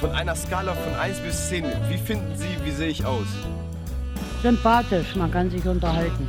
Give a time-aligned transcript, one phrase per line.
[0.00, 3.26] Von einer Skala von 1 bis 10, wie finden Sie, wie sehe ich aus?
[4.42, 6.28] Sympathisch, man kann sich unterhalten.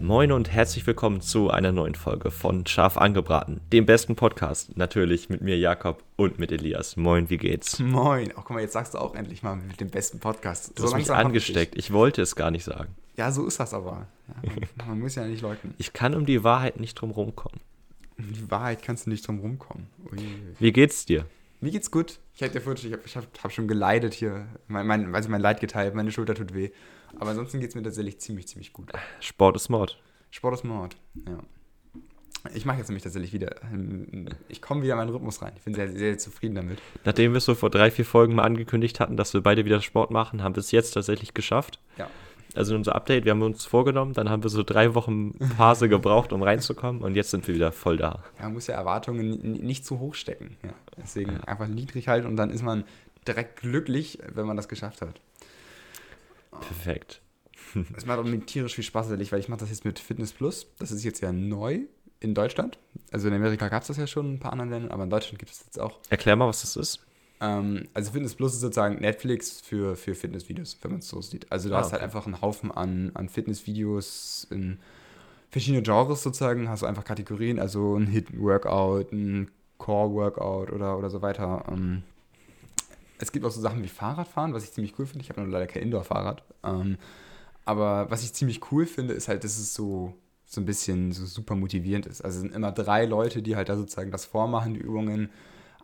[0.00, 4.78] Moin und herzlich willkommen zu einer neuen Folge von Scharf angebraten, dem besten Podcast.
[4.78, 6.96] Natürlich mit mir Jakob und mit Elias.
[6.96, 7.80] Moin, wie geht's?
[7.80, 8.32] Moin.
[8.34, 10.72] Ach, guck mal, jetzt sagst du auch endlich mal mit dem besten Podcast.
[10.78, 11.76] Du so hast mich angesteckt.
[11.76, 12.94] Ich wollte es gar nicht sagen.
[13.18, 14.06] Ja, so ist das aber.
[14.28, 15.74] Ja, man, man, muss ja nicht leugnen.
[15.76, 17.60] Ich kann um die Wahrheit nicht drum rumkommen.
[18.18, 19.86] Die Wahrheit kannst du nicht drum rumkommen.
[20.10, 20.18] Ui.
[20.58, 21.26] Wie geht's dir?
[21.60, 22.18] Mir geht's gut.
[22.34, 24.46] Ich hätte dir ich habe hab, hab schon geleidet hier.
[24.68, 26.70] Mein, mein, also mein Leid geteilt, meine Schulter tut weh.
[27.18, 28.92] Aber ansonsten geht es mir tatsächlich ziemlich, ziemlich gut.
[29.20, 29.98] Sport ist Mord.
[30.30, 31.38] Sport ist Mord, ja.
[32.54, 33.56] Ich mache jetzt nämlich tatsächlich wieder.
[34.48, 35.52] Ich komme wieder in meinen Rhythmus rein.
[35.56, 36.78] Ich bin sehr, sehr zufrieden damit.
[37.04, 39.82] Nachdem wir es so vor drei, vier Folgen mal angekündigt hatten, dass wir beide wieder
[39.82, 41.80] Sport machen, haben wir es jetzt tatsächlich geschafft.
[41.98, 42.08] Ja
[42.56, 46.32] also unser Update, wir haben uns vorgenommen, dann haben wir so drei Wochen Phase gebraucht,
[46.32, 48.24] um reinzukommen und jetzt sind wir wieder voll da.
[48.38, 50.56] Ja, man muss ja Erwartungen nicht zu hoch stecken.
[50.62, 50.70] Ja.
[50.96, 51.40] Deswegen ja.
[51.40, 52.84] einfach niedrig halten und dann ist man
[53.26, 55.20] direkt glücklich, wenn man das geschafft hat.
[56.60, 57.20] Perfekt.
[57.96, 60.66] Es macht auch tierisch viel Spaß, weil ich mache das jetzt mit Fitness Plus.
[60.78, 61.80] Das ist jetzt ja neu
[62.20, 62.78] in Deutschland.
[63.12, 65.10] Also in Amerika gab es das ja schon in ein paar anderen Ländern, aber in
[65.10, 65.98] Deutschland gibt es jetzt auch.
[66.08, 67.05] Erklär mal, was das ist.
[67.40, 71.50] Ähm, also Fitness Plus ist sozusagen Netflix für, für Fitnessvideos, wenn man es so sieht.
[71.50, 72.02] Also du ah, hast halt okay.
[72.02, 74.78] halt einfach einen Haufen an, an Fitnessvideos in
[75.50, 81.22] verschiedene Genres sozusagen, hast du einfach Kategorien, also ein Hit-Workout, ein Core-Workout oder, oder so
[81.22, 81.64] weiter.
[81.70, 82.02] Ähm,
[83.18, 85.22] es gibt auch so Sachen wie Fahrradfahren, was ich ziemlich cool finde.
[85.22, 86.42] Ich habe nur leider kein Indoor-Fahrrad.
[86.64, 86.98] Ähm,
[87.64, 91.26] aber was ich ziemlich cool finde, ist halt, dass es so, so ein bisschen so
[91.26, 92.22] super motivierend ist.
[92.22, 95.30] Also es sind immer drei Leute, die halt da sozusagen das vormachen, die Übungen.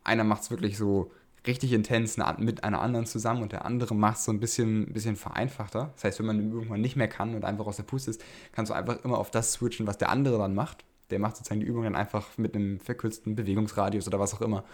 [0.04, 1.10] Einer macht es wirklich so
[1.46, 5.16] richtig intens mit einer anderen zusammen und der andere macht es so ein bisschen, bisschen
[5.16, 5.90] vereinfachter.
[5.94, 8.70] Das heißt, wenn man irgendwann nicht mehr kann und einfach aus der Puste ist, kannst
[8.70, 10.84] du einfach immer auf das switchen, was der andere dann macht.
[11.10, 14.64] Der macht sozusagen die Übung dann einfach mit einem verkürzten Bewegungsradius oder was auch immer.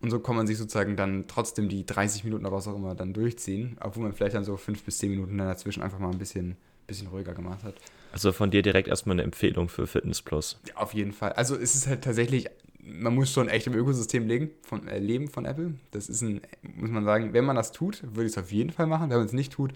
[0.00, 2.94] Und so kann man sich sozusagen dann trotzdem die 30 Minuten oder was auch immer
[2.94, 6.10] dann durchziehen, obwohl man vielleicht dann so 5 bis 10 Minuten dann dazwischen einfach mal
[6.10, 7.74] ein bisschen, bisschen ruhiger gemacht hat.
[8.12, 10.60] Also von dir direkt erstmal eine Empfehlung für Fitness Plus.
[10.68, 11.32] Ja, auf jeden Fall.
[11.32, 12.48] Also es ist halt tatsächlich
[12.86, 15.74] man muss schon echt im Ökosystem leben von, äh, leben von Apple.
[15.90, 18.70] Das ist ein, muss man sagen, wenn man das tut, würde ich es auf jeden
[18.70, 19.10] Fall machen.
[19.10, 19.72] Wenn man es nicht tut,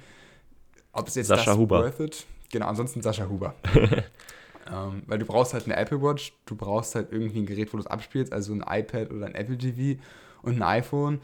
[0.92, 1.82] ob es jetzt Sascha das Huber.
[1.82, 3.54] worth it, genau, ansonsten Sascha Huber.
[3.74, 7.76] ähm, weil du brauchst halt eine Apple Watch, du brauchst halt irgendwie ein Gerät, wo
[7.76, 10.00] du es abspielst, also ein iPad oder ein Apple TV
[10.42, 11.20] und ein iPhone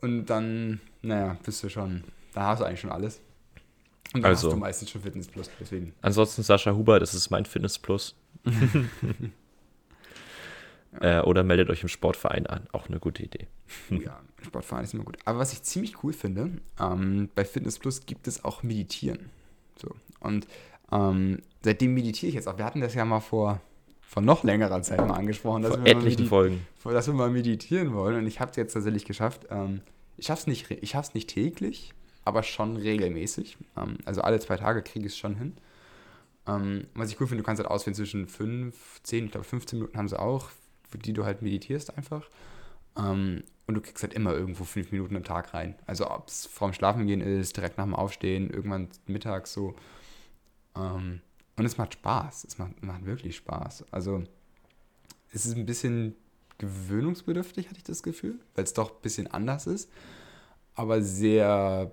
[0.00, 3.20] und dann, naja, bist du schon, da hast du eigentlich schon alles.
[4.14, 5.92] Und dann also, hast du meistens schon Fitness Plus, deswegen.
[6.00, 8.14] Ansonsten Sascha Huber, das ist mein Fitness Plus.
[11.00, 12.66] Äh, oder meldet euch im Sportverein an.
[12.72, 13.46] Auch eine gute Idee.
[13.90, 15.18] ja, Sportverein ist immer gut.
[15.24, 19.30] Aber was ich ziemlich cool finde, ähm, bei Fitness Plus gibt es auch Meditieren.
[19.76, 19.94] So.
[20.20, 20.46] Und
[20.92, 22.58] ähm, seitdem meditiere ich jetzt auch.
[22.58, 23.60] Wir hatten das ja mal vor,
[24.00, 25.62] vor noch längerer Zeit mal angesprochen.
[25.62, 26.66] Dass vor wir etlichen Folgen.
[26.84, 28.16] Dass wir mal meditieren wollen.
[28.16, 29.46] Und ich habe es jetzt tatsächlich geschafft.
[29.50, 29.80] Ähm,
[30.16, 31.92] ich schaffe es nicht, nicht täglich,
[32.24, 33.58] aber schon regelmäßig.
[33.76, 35.56] Ähm, also alle zwei Tage kriege ich es schon hin.
[36.46, 39.78] Ähm, was ich cool finde, du kannst halt auswählen zwischen 5, 10, ich glaube 15
[39.78, 40.50] Minuten haben sie auch,
[40.96, 42.28] für die du halt meditierst einfach.
[42.96, 45.74] Ähm, und du kriegst halt immer irgendwo fünf Minuten am Tag rein.
[45.86, 49.74] Also ob es vorm Schlafengehen ist, direkt nach dem Aufstehen, irgendwann mittags so.
[50.76, 51.20] Ähm,
[51.56, 52.44] und es macht Spaß.
[52.44, 53.84] Es macht, macht wirklich Spaß.
[53.90, 54.22] Also
[55.32, 56.14] es ist ein bisschen
[56.58, 59.90] gewöhnungsbedürftig, hatte ich das Gefühl, weil es doch ein bisschen anders ist.
[60.74, 61.92] Aber sehr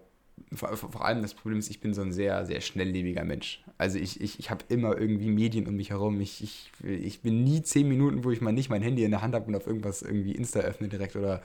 [0.53, 3.63] vor, vor, allem das Problem ist, ich bin so ein sehr, sehr schnelllebiger Mensch.
[3.77, 6.19] Also ich, ich, ich habe immer irgendwie Medien um mich herum.
[6.21, 9.21] Ich, ich, ich bin nie zehn Minuten, wo ich mal nicht mein Handy in der
[9.21, 11.41] Hand habe und auf irgendwas irgendwie Insta öffne direkt oder,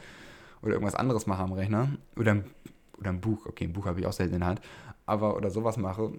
[0.62, 1.88] oder irgendwas anderes mache am Rechner.
[2.16, 2.44] Oder,
[2.98, 3.46] oder ein Buch.
[3.46, 4.60] Okay, ein Buch habe ich auch selten in der Hand.
[5.06, 6.12] Aber oder sowas mache.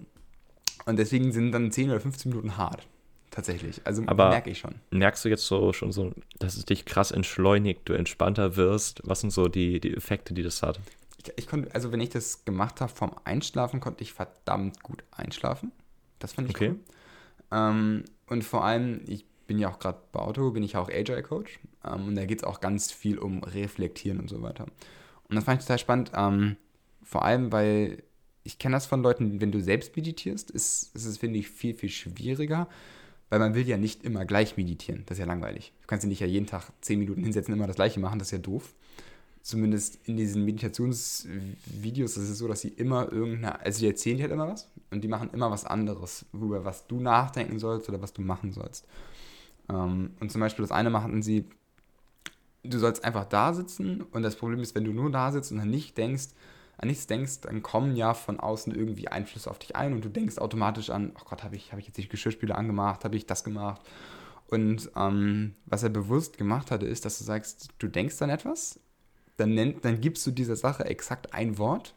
[0.86, 2.88] Und deswegen sind dann 10 oder 15 Minuten hart.
[3.32, 3.82] Tatsächlich.
[3.84, 4.76] Also Aber merke ich schon.
[4.90, 9.02] Merkst du jetzt so schon so, dass es dich krass entschleunigt, du entspannter wirst?
[9.04, 10.80] Was sind so die, die Effekte, die das hat?
[11.20, 15.04] Ich, ich konnte, also wenn ich das gemacht habe vom Einschlafen, konnte ich verdammt gut
[15.12, 15.72] einschlafen.
[16.20, 16.70] Das fand ich okay.
[16.70, 16.80] cool.
[17.52, 21.24] Ähm, und vor allem, ich bin ja auch gerade bei Auto, bin ich auch Agile
[21.24, 21.60] Coach.
[21.86, 24.66] Ähm, und da geht es auch ganz viel um Reflektieren und so weiter.
[25.28, 26.12] Und das fand ich total spannend.
[26.16, 26.56] Ähm,
[27.04, 28.04] vor allem, weil
[28.44, 31.74] ich kenne das von Leuten, wenn du selbst meditierst, ist, ist es, finde ich, viel,
[31.74, 32.68] viel schwieriger,
[33.30, 35.04] weil man will ja nicht immer gleich meditieren.
[35.06, 35.74] Das ist ja langweilig.
[35.82, 38.20] Du kannst ja nicht ja jeden Tag zehn Minuten hinsetzen und immer das Gleiche machen,
[38.20, 38.74] das ist ja doof
[39.42, 44.24] zumindest in diesen Meditationsvideos ist es so, dass sie immer irgendeine, also die erzählen dir
[44.24, 48.02] halt immer was und die machen immer was anderes, über was du nachdenken sollst oder
[48.02, 48.86] was du machen sollst.
[49.70, 51.46] Ähm, und zum Beispiel das eine machen sie,
[52.64, 55.58] du sollst einfach da sitzen und das Problem ist, wenn du nur da sitzt und
[55.60, 56.30] dann nicht denkst,
[56.78, 60.10] an nichts denkst, dann kommen ja von außen irgendwie Einflüsse auf dich ein und du
[60.10, 63.26] denkst automatisch an, oh Gott, habe ich, hab ich jetzt die Geschirrspüler angemacht, habe ich
[63.26, 63.82] das gemacht
[64.48, 68.80] und ähm, was er bewusst gemacht hatte, ist, dass du sagst, du denkst an etwas
[69.40, 71.96] dann, nennt, dann gibst du dieser Sache exakt ein Wort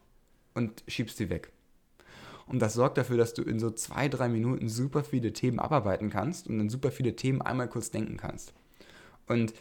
[0.55, 1.51] und schiebst sie weg.
[2.47, 6.11] Und das sorgt dafür, dass du in so zwei, drei Minuten super viele Themen abarbeiten
[6.11, 8.53] kannst und dann super viele Themen einmal kurz denken kannst.
[9.27, 9.55] Und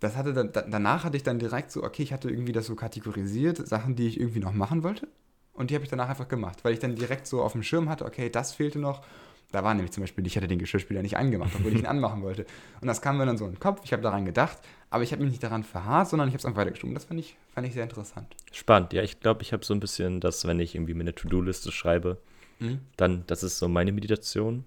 [0.00, 2.76] das hatte dann, danach hatte ich dann direkt so, okay, ich hatte irgendwie das so
[2.76, 5.08] kategorisiert, Sachen, die ich irgendwie noch machen wollte.
[5.52, 7.88] Und die habe ich danach einfach gemacht, weil ich dann direkt so auf dem Schirm
[7.88, 9.02] hatte, okay, das fehlte noch.
[9.50, 12.22] Da war nämlich zum Beispiel, ich hatte den Geschirrspüler nicht angemacht, obwohl ich ihn anmachen
[12.22, 12.44] wollte.
[12.80, 14.58] Und das kam mir dann so in den Kopf, ich habe daran gedacht,
[14.90, 16.94] aber ich habe mich nicht daran verharrt, sondern ich habe es einfach weitergeschoben.
[16.94, 18.26] Das fand ich, fand ich sehr interessant.
[18.52, 21.14] Spannend, ja, ich glaube, ich habe so ein bisschen das, wenn ich irgendwie mir eine
[21.14, 22.18] To-Do-Liste schreibe,
[22.58, 22.80] mhm.
[22.96, 24.64] dann, das ist so meine Meditation.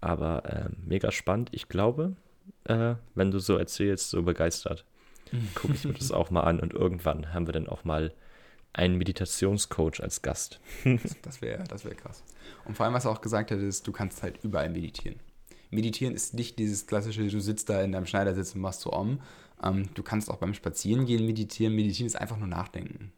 [0.00, 1.50] Aber äh, mega spannend.
[1.52, 2.16] Ich glaube,
[2.64, 4.86] äh, wenn du so erzählst, so begeistert,
[5.54, 8.12] gucke ich mir das auch mal an und irgendwann haben wir dann auch mal
[8.72, 10.60] einen Meditationscoach als Gast.
[11.22, 12.22] das wäre das wär krass.
[12.64, 15.18] Und vor allem, was er auch gesagt hat, ist, du kannst halt überall meditieren.
[15.70, 19.20] Meditieren ist nicht dieses klassische, du sitzt da in deinem Schneidersitz und machst so om.
[19.62, 21.74] Ähm, du kannst auch beim Spazierengehen meditieren.
[21.74, 23.12] Meditieren ist einfach nur nachdenken.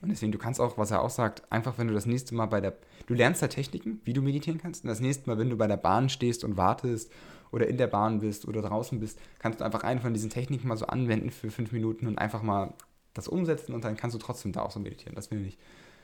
[0.00, 2.46] Und deswegen, du kannst auch, was er auch sagt, einfach wenn du das nächste Mal
[2.46, 2.76] bei der,
[3.06, 4.84] du lernst da Techniken, wie du meditieren kannst.
[4.84, 7.10] Und das nächste Mal, wenn du bei der Bahn stehst und wartest
[7.52, 10.68] oder in der Bahn bist oder draußen bist, kannst du einfach eine von diesen Techniken
[10.68, 12.74] mal so anwenden für fünf Minuten und einfach mal
[13.14, 15.14] das umsetzen und dann kannst du trotzdem da auch so meditieren.
[15.14, 15.58] Das finde ich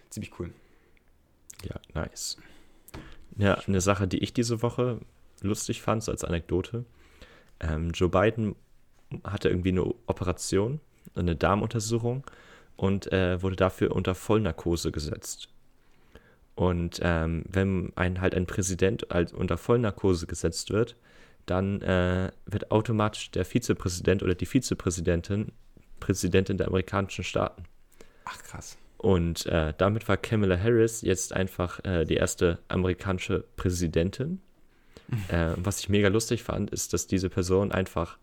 [0.08, 0.52] ziemlich cool.
[1.64, 2.38] Ja, nice.
[3.36, 5.00] Ja, eine Sache, die ich diese Woche
[5.42, 6.84] lustig fand, so als Anekdote.
[7.60, 8.54] Ähm, Joe Biden
[9.24, 10.80] hatte irgendwie eine Operation,
[11.14, 12.24] eine Darmuntersuchung
[12.76, 15.48] und äh, wurde dafür unter Vollnarkose gesetzt.
[16.54, 20.96] Und ähm, wenn ein halt ein Präsident halt unter Vollnarkose gesetzt wird,
[21.46, 25.52] dann äh, wird automatisch der Vizepräsident oder die Vizepräsidentin
[26.00, 27.64] Präsidentin der amerikanischen Staaten.
[28.24, 28.76] Ach krass.
[28.98, 34.40] Und äh, damit war Kamala Harris jetzt einfach äh, die erste amerikanische Präsidentin.
[35.28, 38.18] äh, was ich mega lustig fand, ist, dass diese Person einfach,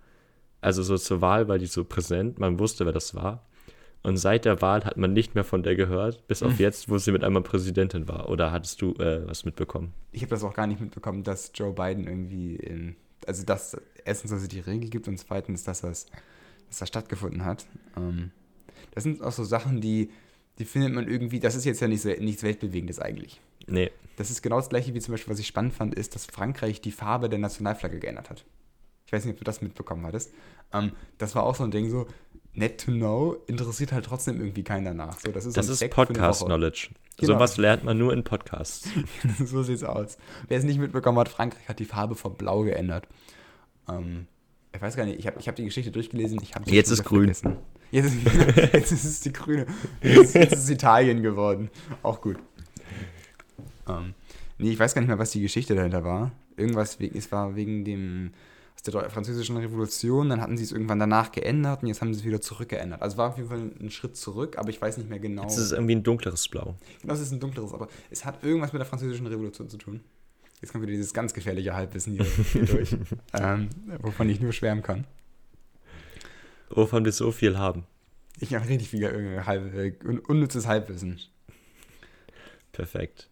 [0.61, 3.47] also so zur Wahl war die so präsent, man wusste, wer das war.
[4.03, 6.97] Und seit der Wahl hat man nicht mehr von der gehört, bis auf jetzt, wo
[6.97, 8.29] sie mit einmal Präsidentin war.
[8.29, 9.93] Oder hattest du äh, was mitbekommen?
[10.11, 12.95] Ich habe das auch gar nicht mitbekommen, dass Joe Biden irgendwie in,
[13.25, 13.75] also dass
[14.05, 16.05] erstens, dass es die Regel gibt und zweitens, dass das
[16.67, 17.65] was da stattgefunden hat.
[17.95, 18.31] Ähm,
[18.91, 20.11] das sind auch so Sachen, die,
[20.59, 23.41] die findet man irgendwie, das ist jetzt ja nicht so, nichts Weltbewegendes eigentlich.
[23.67, 23.91] Nee.
[24.15, 26.81] Das ist genau das gleiche wie zum Beispiel, was ich spannend fand, ist, dass Frankreich
[26.81, 28.45] die Farbe der Nationalflagge geändert hat.
[29.05, 30.33] Ich weiß nicht, ob du das mitbekommen hattest.
[30.73, 32.07] Ähm, das war auch so ein Ding, so
[32.53, 35.19] net to know, interessiert halt trotzdem irgendwie keiner nach.
[35.19, 36.89] So, das ist, das so ist Podcast-Knowledge.
[37.17, 37.33] Genau.
[37.33, 38.89] Sowas lernt man nur in Podcasts.
[39.45, 40.17] so sieht's aus.
[40.47, 43.07] Wer es nicht mitbekommen hat, Frankreich hat die Farbe von Blau geändert.
[43.89, 44.27] Ähm,
[44.73, 46.39] ich weiß gar nicht, ich habe ich hab die Geschichte durchgelesen.
[46.41, 47.27] Ich jetzt ist grün.
[47.27, 49.65] Jetzt ist, jetzt ist es die grüne.
[50.01, 51.69] Jetzt, jetzt, ist es Italien geworden.
[52.03, 52.37] Auch gut.
[53.87, 54.13] Ähm,
[54.57, 56.31] nee, ich weiß gar nicht mehr, was die Geschichte dahinter war.
[56.57, 58.31] Irgendwas, es war wegen dem,
[58.75, 62.19] aus der französischen Revolution, dann hatten sie es irgendwann danach geändert und jetzt haben sie
[62.19, 63.01] es wieder zurückgeändert.
[63.01, 65.43] Also war auf jeden Fall ein Schritt zurück, aber ich weiß nicht mehr genau.
[65.43, 66.75] Jetzt ist es irgendwie ein dunkleres Blau.
[67.01, 70.01] Genau, es ist ein dunkleres, aber es hat irgendwas mit der französischen Revolution zu tun.
[70.61, 72.95] Jetzt kommt wieder dieses ganz gefährliche Halbwissen hier, hier durch,
[73.33, 73.69] ähm,
[73.99, 75.05] wovon ich nur schwärmen kann.
[76.69, 77.85] Wovon wir so viel haben.
[78.39, 79.93] Ich habe richtig viel halb, äh,
[80.27, 81.19] unnützes Halbwissen.
[82.71, 83.29] Perfekt.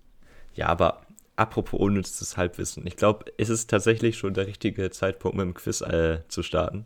[0.54, 1.06] Ja, aber
[1.36, 2.86] apropos unnützes Halbwissen.
[2.88, 6.86] Ich glaube, es ist tatsächlich schon der richtige Zeitpunkt, mit dem Quiz äh, zu starten.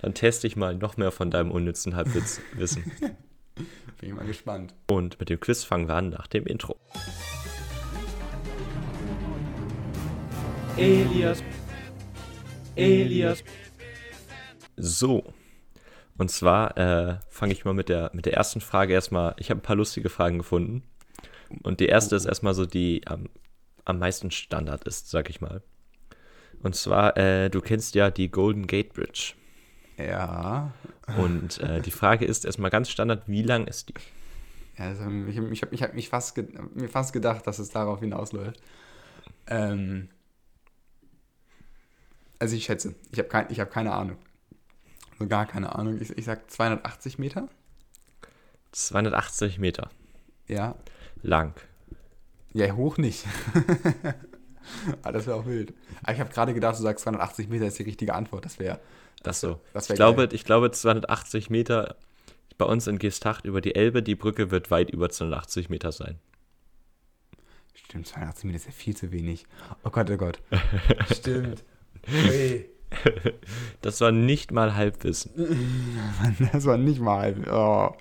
[0.00, 2.42] Dann teste ich mal noch mehr von deinem unnützen Halbwissen.
[4.00, 4.74] Bin ich mal gespannt.
[4.88, 6.78] Und mit dem Quiz fangen wir an nach dem Intro.
[10.78, 11.42] Elias.
[12.76, 13.42] Elias.
[14.76, 15.24] So.
[16.16, 19.34] Und zwar äh, fange ich mal mit der, mit der ersten Frage erstmal.
[19.38, 20.84] Ich habe ein paar lustige Fragen gefunden.
[21.64, 23.28] Und die erste ist erstmal so, die am,
[23.84, 25.62] am meisten Standard ist, sag ich mal.
[26.62, 29.34] Und zwar, äh, du kennst ja die Golden Gate Bridge.
[29.96, 30.72] Ja.
[31.16, 33.94] Und äh, die Frage ist erstmal ganz standard, wie lang ist die?
[34.76, 36.36] Also ich habe ich hab, ich hab mich fast
[36.76, 38.60] mir fast gedacht, dass es darauf hinausläuft.
[39.48, 40.08] Ähm,
[42.38, 44.16] also ich schätze, ich habe kein, hab keine Ahnung.
[45.12, 46.00] Also gar keine Ahnung.
[46.00, 47.48] Ich, ich sag 280 Meter.
[48.72, 49.90] 280 Meter.
[50.46, 50.76] Ja.
[51.22, 51.54] Lang.
[52.52, 53.24] Ja, hoch nicht.
[55.02, 55.72] Ah, das wäre auch wild.
[56.02, 58.44] Aber ich habe gerade gedacht, du sagst 280 Meter ist die richtige Antwort.
[58.44, 58.78] Das wäre.
[59.22, 59.60] Das so.
[59.72, 61.96] Das wär ich, glaube, ich glaube, 280 Meter
[62.58, 66.18] bei uns in Geesthacht über die Elbe, die Brücke wird weit über 280 Meter sein.
[67.74, 69.46] Stimmt, 280 Meter ist ja viel zu wenig.
[69.84, 70.40] Oh Gott, oh Gott.
[71.12, 71.64] Stimmt.
[72.10, 72.68] Hey.
[73.82, 75.32] Das war nicht mal Halbwissen.
[76.52, 77.52] Das war nicht mal Halbwissen.
[77.52, 77.94] Oh.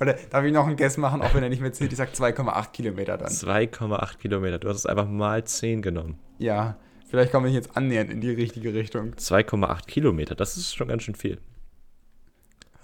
[0.00, 1.92] Oder darf ich noch einen Guess machen, auch wenn er nicht mehr zählt?
[1.92, 3.28] Ich sag 2,8 Kilometer dann.
[3.28, 4.58] 2,8 Kilometer.
[4.58, 6.18] Du hast es einfach mal 10 genommen.
[6.38, 6.76] Ja,
[7.08, 9.14] vielleicht komme ich jetzt annähernd in die richtige Richtung.
[9.14, 11.38] 2,8 Kilometer, das ist schon ganz schön viel.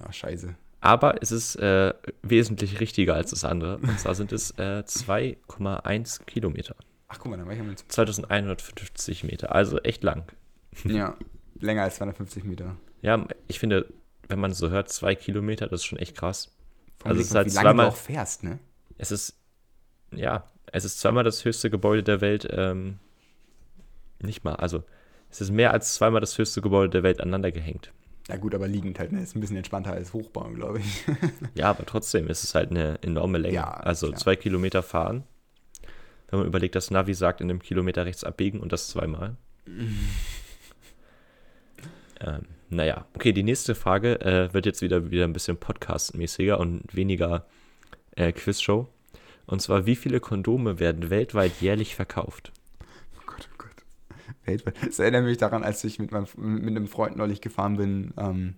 [0.06, 0.54] Ach, scheiße.
[0.80, 3.78] Aber es ist äh, wesentlich richtiger als das andere.
[3.78, 6.76] Und zwar sind es äh, 2,1 Kilometer.
[7.08, 9.54] Ach, guck mal, dann war ich am 2150 Meter.
[9.54, 10.24] Also echt lang.
[10.84, 11.16] Ja,
[11.58, 12.76] länger als 250 Meter.
[13.00, 13.86] Ja, ich finde,
[14.28, 16.54] wenn man so hört, zwei Kilometer, das ist schon echt krass.
[17.02, 18.58] Allem, Also es ist halt wie lange zweimal- du auch fährst, ne?
[18.98, 19.34] Es ist,
[20.14, 22.98] ja, es ist zweimal das höchste Gebäude der Welt, ähm,
[24.20, 24.82] nicht mal, also
[25.30, 27.92] es ist mehr als zweimal das höchste Gebäude der Welt aneinander gehängt.
[28.28, 29.22] Ja gut, aber liegend halt, ne?
[29.22, 31.04] Ist ein bisschen entspannter als Hochbauen, glaube ich.
[31.54, 33.54] Ja, aber trotzdem ist es halt eine enorme Länge.
[33.54, 34.18] Ja, also klar.
[34.18, 35.22] zwei Kilometer fahren.
[36.28, 39.36] Wenn man überlegt, dass Navi sagt, in einem Kilometer rechts abbiegen und das zweimal.
[42.20, 46.94] ähm, naja, okay, die nächste Frage äh, wird jetzt wieder, wieder ein bisschen Podcast-mäßiger und
[46.94, 47.46] weniger
[48.16, 48.88] äh, Quizshow.
[49.46, 52.52] Und zwar, wie viele Kondome werden weltweit jährlich verkauft?
[52.80, 53.84] Oh Gott, oh Gott.
[54.44, 54.74] Weltweit.
[54.84, 58.54] Das erinnert mich daran, als ich mit, meinem, mit einem Freund neulich gefahren bin, ähm,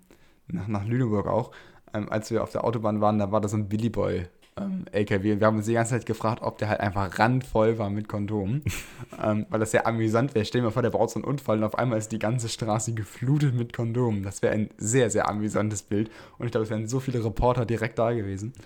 [0.47, 1.53] nach, nach Lüneburg auch.
[1.93, 4.27] Ähm, als wir auf der Autobahn waren, da war da so ein Billy Boy.
[4.61, 5.41] Ähm, LKW.
[5.41, 8.63] Wir haben uns die ganze Zeit gefragt, ob der halt einfach randvoll war mit Kondomen.
[9.23, 10.45] ähm, weil das sehr amüsant wäre.
[10.45, 12.49] Stell dir mal vor, der baut so einen Unfall und auf einmal ist die ganze
[12.49, 14.23] Straße geflutet mit Kondomen.
[14.23, 16.11] Das wäre ein sehr, sehr amüsantes Bild.
[16.39, 18.53] Und ich glaube, es wären so viele Reporter direkt da gewesen.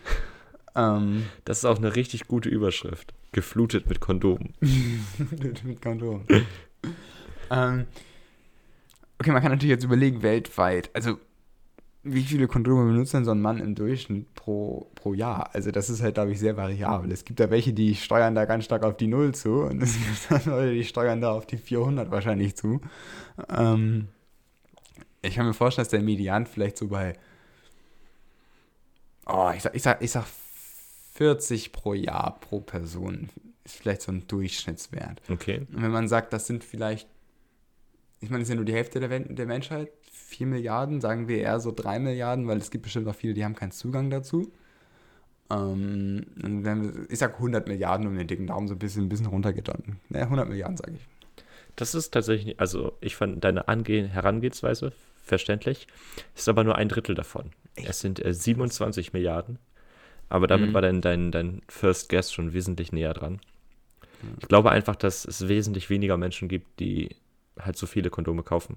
[0.74, 3.12] Ähm, Das ist auch eine richtig gute Überschrift.
[3.32, 4.54] Geflutet mit Kondomen.
[4.60, 6.24] mit, mit Kondom.
[7.50, 7.84] ähm,
[9.18, 11.18] okay, man kann natürlich jetzt überlegen, weltweit, also
[12.04, 15.50] wie viele Kondome benutzt denn so ein Mann im Durchschnitt pro, pro Jahr?
[15.54, 17.12] Also das ist halt, glaube ich, sehr variabel.
[17.12, 19.94] Es gibt da welche, die steuern da ganz stark auf die Null zu und es
[19.94, 22.80] gibt dann Leute, die steuern da auf die 400 wahrscheinlich zu.
[23.48, 24.08] Ähm,
[25.22, 27.14] ich kann mir vorstellen, dass der Median vielleicht so bei,
[29.26, 30.26] oh, ich sag, ich sag, ich sag
[31.14, 33.28] 40 pro Jahr pro Person
[33.64, 35.22] ist vielleicht so ein Durchschnittswert.
[35.28, 35.66] Okay.
[35.72, 37.08] Und wenn man sagt, das sind vielleicht,
[38.22, 41.38] ich meine, das ist ja nur die Hälfte der, der Menschheit, 4 Milliarden, sagen wir
[41.38, 44.52] eher so 3 Milliarden, weil es gibt bestimmt auch viele, die haben keinen Zugang dazu.
[45.50, 49.26] Ähm, wir, ich sag 100 Milliarden um den dicken Daumen so ein bisschen, ein bisschen
[49.26, 50.00] runtergeht dann.
[50.08, 51.08] Ne, 100 Milliarden sage ich.
[51.76, 55.86] Das ist tatsächlich, also ich fand deine Ange Herangehensweise verständlich,
[56.34, 57.50] ist aber nur ein Drittel davon.
[57.76, 59.58] Es sind äh, 27 Milliarden,
[60.28, 60.74] aber damit Mhm.
[60.74, 63.40] war dein, dein, dein First Guess schon wesentlich näher dran.
[64.40, 67.16] Ich glaube einfach, dass es wesentlich weniger Menschen gibt, die
[67.58, 68.76] halt so viele Kondome kaufen.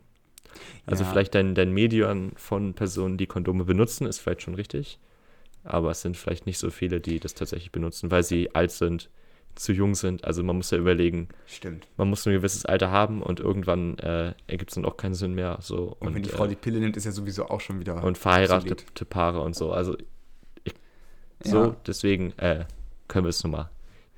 [0.86, 1.10] Also Ja.
[1.10, 5.00] vielleicht dein, dein Median von Personen, die Kondome benutzen, ist vielleicht schon richtig,
[5.64, 9.10] aber es sind vielleicht nicht so viele, die das tatsächlich benutzen, weil sie alt sind,
[9.56, 10.26] zu jung sind.
[10.26, 11.88] Also man muss ja überlegen, Stimmt.
[11.98, 15.34] man muss ein gewisses Alter haben und irgendwann äh, ergibt es dann auch keinen Sinn
[15.34, 15.58] mehr.
[15.62, 18.04] So, Und, wenn die äh, Frau die Pille nimmt, ist ja sowieso auch schon wieder.
[18.04, 19.06] und verheiratete.
[19.06, 19.72] Paare und so.
[19.72, 19.98] Also
[20.66, 20.74] ich,
[21.44, 21.76] so, Ja.
[21.88, 22.66] deswegen äh,
[23.08, 23.70] können wir es nochmal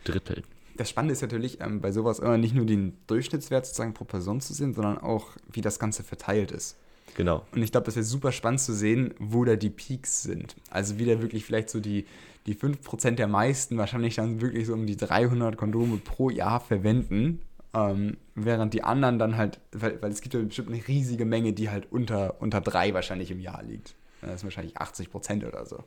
[0.05, 0.43] dritteln.
[0.77, 4.39] Das Spannende ist natürlich ähm, bei sowas immer nicht nur den Durchschnittswert sozusagen pro Person
[4.41, 6.77] zu sehen, sondern auch, wie das Ganze verteilt ist.
[7.15, 7.45] Genau.
[7.51, 10.55] Und ich glaube, das wäre super spannend zu sehen, wo da die Peaks sind.
[10.69, 12.05] Also wieder wirklich vielleicht so die,
[12.45, 17.41] die 5% der meisten wahrscheinlich dann wirklich so um die 300 Kondome pro Jahr verwenden.
[17.73, 21.53] Ähm, während die anderen dann halt, weil, weil es gibt ja bestimmt eine riesige Menge,
[21.53, 23.95] die halt unter, unter drei wahrscheinlich im Jahr liegt.
[24.21, 25.83] Das ist wahrscheinlich 80% oder so.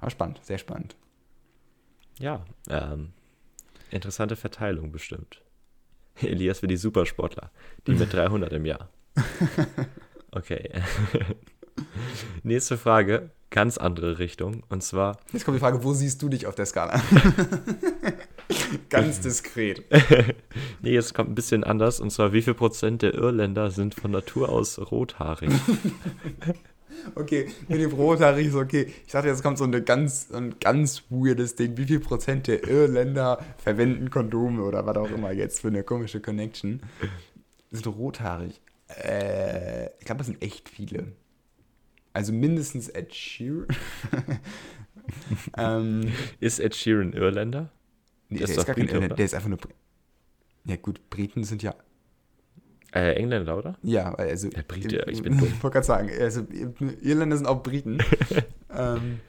[0.00, 0.96] Aber spannend, sehr spannend.
[2.18, 3.12] Ja, ähm,
[3.94, 5.42] interessante Verteilung bestimmt.
[6.20, 7.50] Elias für die Supersportler,
[7.86, 8.90] die mit 300 im Jahr.
[10.36, 10.68] Okay.
[12.42, 14.64] Nächste Frage, ganz andere Richtung.
[14.68, 17.00] Und zwar, Jetzt kommt die Frage, wo siehst du dich auf der Skala?
[18.90, 19.84] Ganz diskret.
[20.82, 22.00] nee, jetzt kommt ein bisschen anders.
[22.00, 25.52] Und zwar, wie viel Prozent der Irländer sind von Natur aus rothaarig?
[27.14, 28.92] Okay, mit dem Rothaarig ist okay.
[29.06, 31.76] Ich dachte, jetzt kommt so eine ganz, ein ganz weirdes Ding.
[31.76, 36.20] Wie viel Prozent der Irländer verwenden Kondome oder was auch immer jetzt für eine komische
[36.20, 36.80] Connection?
[37.70, 38.60] Sind rothaarig.
[38.88, 41.12] Äh, ich glaube, das sind echt viele.
[42.12, 43.66] Also mindestens Ed Sheeran.
[45.58, 47.70] ähm, Ist Ed Sheeran Irländer?
[48.28, 49.16] nee, Der der, ist ist gar kein Brite, Irländer, oder?
[49.16, 49.58] der ist einfach nur.
[50.64, 51.74] Ja, gut, Briten sind ja.
[52.94, 53.76] Äh, Engländer, oder?
[53.82, 54.48] Ja, also.
[54.50, 55.48] Der Brite, ich bin dumm.
[55.48, 56.46] Ich wollte gerade sagen, also
[57.02, 57.98] Irländer sind auch Briten.
[58.70, 59.20] ähm,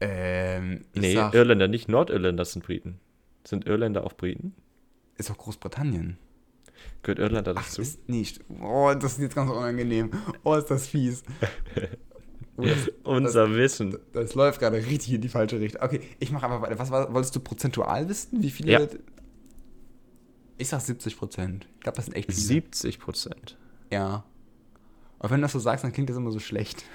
[0.00, 2.98] ähm, Nee, sag, Irländer, nicht Nordirländer sind Briten.
[3.46, 4.54] Sind Irländer auch Briten?
[5.18, 6.18] ist auch Großbritannien.
[7.02, 7.80] Gehört Ach, dazu?
[7.80, 8.40] ist nicht.
[8.60, 10.10] Oh, das ist jetzt ganz unangenehm.
[10.42, 11.22] Oh, ist das fies.
[12.58, 13.98] Oh, das, Unser Wissen.
[14.14, 15.82] das läuft gerade richtig in die falsche Richtung.
[15.82, 16.78] Okay, ich mache aber weiter.
[16.78, 18.42] Was war, wolltest du prozentual wissen?
[18.42, 18.72] Wie viele?
[18.72, 18.80] Ja.
[20.58, 21.66] Ich sag 70 Prozent.
[21.76, 22.40] Ich glaube, das sind echt viele.
[22.40, 23.56] 70 Prozent.
[23.92, 24.24] Ja.
[25.18, 26.84] Aber wenn du das so sagst, dann klingt das immer so schlecht.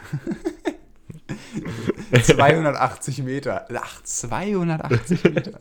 [2.24, 3.68] 280 Meter.
[3.74, 5.60] Ach, 280 Meter.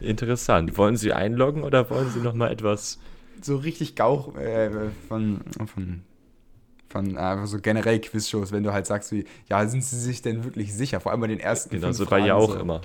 [0.00, 0.76] Interessant.
[0.76, 2.98] Wollen Sie einloggen oder wollen Sie noch mal etwas?
[3.42, 4.70] So richtig Gauch äh,
[5.08, 6.02] von, von
[6.88, 10.22] Von äh, einfach so generell Quizshows, wenn du halt sagst, wie, ja, sind sie sich
[10.22, 11.00] denn wirklich sicher?
[11.00, 12.60] Vor allem bei den ersten Genau, so war ja auch so.
[12.60, 12.80] immer.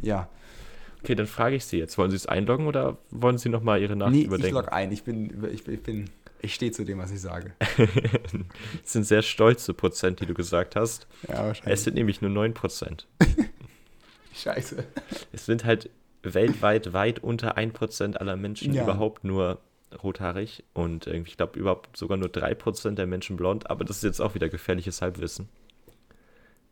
[0.00, 0.28] Ja.
[1.02, 1.98] Okay, dann frage ich Sie jetzt.
[1.98, 4.54] Wollen Sie es einloggen oder wollen Sie nochmal Ihre Nachricht Nee, ich überdenken?
[4.56, 4.92] log ein.
[4.92, 6.08] Ich bin, ich, ich bin,
[6.40, 7.52] ich stehe zu dem, was ich sage.
[8.82, 11.06] Das sind sehr stolze Prozent, die du gesagt hast.
[11.28, 11.80] Ja, Es wahrscheinlich.
[11.80, 13.06] sind nämlich nur 9 Prozent.
[14.34, 14.84] Scheiße.
[15.32, 15.90] Es sind halt
[16.22, 18.84] weltweit weit unter 1% aller Menschen Ja.
[18.84, 19.60] überhaupt nur
[20.02, 24.20] rothaarig und ich glaube überhaupt sogar nur 3% der Menschen blond, aber das ist jetzt
[24.20, 25.48] auch wieder gefährliches Halbwissen.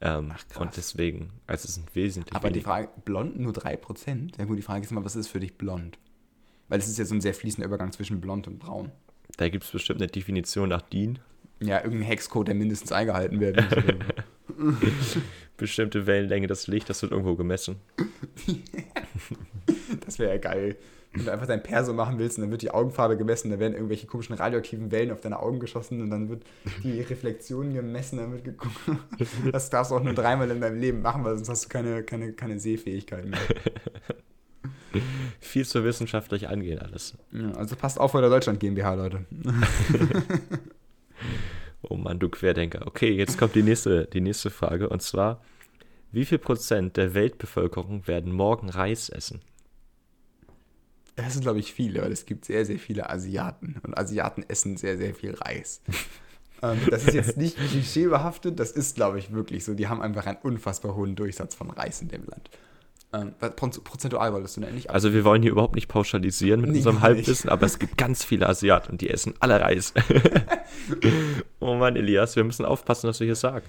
[0.03, 0.63] Ähm, Ach, krass.
[0.63, 2.69] und deswegen, also es sind wesentlich Aber die weniger.
[2.71, 4.39] Frage, blond nur 3%?
[4.39, 5.99] Ja gut, die Frage ist immer, was ist für dich blond?
[6.69, 8.93] Weil es ist ja so ein sehr fließender Übergang zwischen blond und braun.
[9.37, 11.19] Da gibt es bestimmt eine Definition nach DIN.
[11.61, 13.67] Ja, irgendein Hexcode, der mindestens eingehalten werden
[14.57, 15.19] muss.
[15.59, 17.77] Bestimmte Wellenlänge des Lichts, das wird irgendwo gemessen.
[20.07, 20.77] das wäre ja geil.
[21.13, 23.75] Wenn du einfach dein Perso machen willst und dann wird die Augenfarbe gemessen, da werden
[23.75, 26.45] irgendwelche komischen radioaktiven Wellen auf deine Augen geschossen und dann wird
[26.85, 28.77] die Reflexion gemessen, dann wird geguckt.
[29.51, 32.05] Das darfst du auch nur dreimal in deinem Leben machen, weil sonst hast du keine,
[32.05, 33.41] keine, keine Sehfähigkeit mehr.
[35.41, 37.17] Viel zu wissenschaftlich angehen alles.
[37.33, 39.25] Ja, also passt auf bei der Deutschland GmbH, Leute.
[41.83, 42.87] Oh Mann, du Querdenker.
[42.87, 45.43] Okay, jetzt kommt die nächste, die nächste Frage und zwar,
[46.13, 49.41] wie viel Prozent der Weltbevölkerung werden morgen Reis essen?
[51.23, 53.77] Das sind, glaube ich, viele, weil es gibt sehr, sehr viele Asiaten.
[53.83, 55.83] Und Asiaten essen sehr, sehr viel Reis.
[56.63, 59.75] ähm, das ist jetzt nicht klischeebehaftet, das ist, glaube ich, wirklich so.
[59.75, 62.51] Die haben einfach einen unfassbar hohen Durchsatz von Reis in dem Land.
[63.13, 64.91] Ähm, prozentual wolltest du denn nicht?
[64.91, 67.01] Also wir wollen hier überhaupt nicht pauschalisieren mit Nee, unserem.
[67.01, 69.93] Halbwissen, aber es gibt ganz viele Asiaten und die essen alle Reis.
[71.59, 73.67] oh Mann, Elias, wir müssen aufpassen, was wir hier sagen.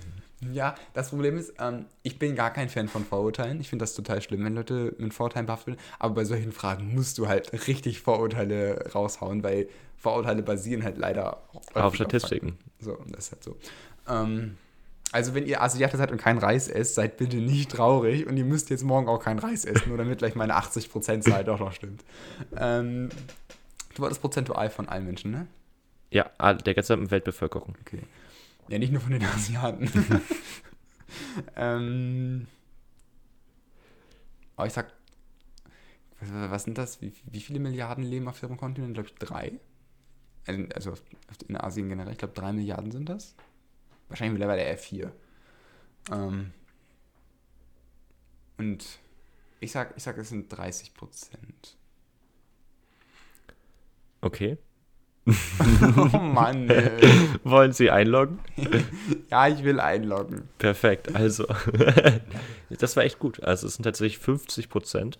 [0.52, 3.60] Ja, das Problem ist, ähm, ich bin gar kein Fan von Vorurteilen.
[3.62, 5.80] Ich finde das total schlimm, wenn Leute mit Vorurteilen behaftet werden.
[6.00, 11.44] Aber bei solchen Fragen musst du halt richtig Vorurteile raushauen, weil Vorurteile basieren halt leider
[11.76, 12.58] Auf Statistiken.
[12.80, 13.58] So, das ist halt so.
[14.10, 14.58] Ähm,
[15.12, 18.46] also, wenn ihr Asiate seid und kein Reis esst, seid bitte nicht traurig und ihr
[18.46, 22.04] müsst jetzt morgen auch kein Reis essen, nur damit gleich meine 80%-Zahl doch noch stimmt.
[22.58, 23.10] Ähm,
[23.94, 25.48] du wolltest prozentual von allen Menschen, ne?
[26.10, 27.75] Ja, der gesamten Weltbevölkerung.
[27.82, 28.01] Okay.
[28.72, 29.92] Ja, nicht nur von den Asiaten.
[31.57, 32.48] ähm,
[34.55, 34.94] aber ich sag,
[36.22, 37.01] was, was sind das?
[37.01, 38.94] Wie, wie viele Milliarden leben auf ihrem Kontinent?
[38.94, 39.60] Glaube ich drei.
[40.48, 42.14] Also, also in Asien generell.
[42.14, 43.36] Ich glaube, drei Milliarden sind das.
[44.07, 45.12] Wahrscheinlich mittlerweile eher vier.
[46.10, 46.53] Ähm,
[48.57, 49.00] und
[49.60, 51.75] ich sag, ich sag, es sind 30 Prozent.
[54.22, 54.57] Okay.
[56.14, 56.70] oh Mann.
[56.70, 57.01] Ey.
[57.44, 58.40] Wollen Sie einloggen?
[59.29, 60.50] Ja, ich will einloggen.
[60.57, 61.46] Perfekt, also.
[62.70, 63.42] das war echt gut.
[63.44, 65.20] Also es sind tatsächlich 50 Prozent.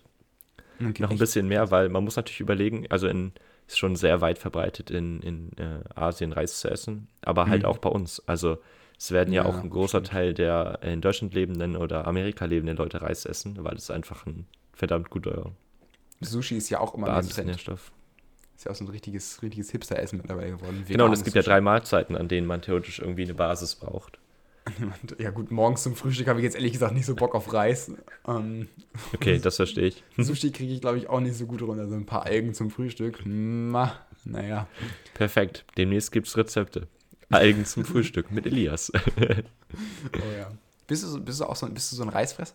[0.80, 1.20] Okay, Noch ein echt?
[1.20, 3.32] bisschen mehr, weil man muss natürlich überlegen, also in,
[3.68, 7.68] ist schon sehr weit verbreitet in, in äh, Asien Reis zu essen, aber halt Mhm.
[7.68, 8.22] auch bei uns.
[8.26, 8.58] Also
[8.98, 10.02] es werden ja, Ja, auch ein großer.
[10.02, 14.46] Teil der in Deutschland lebenden oder Amerika lebenden Leute Reis essen, weil es einfach ein
[14.74, 15.52] verdammt guter
[16.20, 17.16] Sushi ist ja auch immer Trend.
[17.28, 17.92] Basisnährstoff.
[18.62, 20.84] Ist ja auch so ein richtiges, richtiges Hipster-Essen mittlerweile geworden.
[20.86, 24.20] Genau, und es gibt ja drei Mahlzeiten, an denen man theoretisch irgendwie eine Basis braucht.
[25.18, 27.90] Ja gut, morgens zum Frühstück habe ich jetzt ehrlich gesagt nicht so Bock auf Reis.
[28.24, 28.68] Ähm,
[29.14, 30.04] Okay, das verstehe ich.
[30.16, 31.88] Sushi kriege ich, glaube ich, auch nicht so gut runter.
[31.88, 33.26] So ein paar Algen zum Frühstück.
[33.26, 34.68] Ma, naja.
[35.14, 35.64] Perfekt.
[35.76, 36.86] Demnächst gibt es Rezepte.
[37.30, 38.92] Algen zum Frühstück mit Elias.
[40.14, 40.52] Oh ja.
[40.86, 42.54] Bist du, bist du auch so, bist du so ein Reisfresser?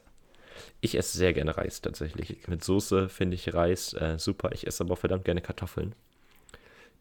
[0.81, 2.47] Ich esse sehr gerne Reis tatsächlich.
[2.47, 4.51] Mit Soße finde ich Reis äh, super.
[4.53, 5.95] Ich esse aber auch verdammt gerne Kartoffeln.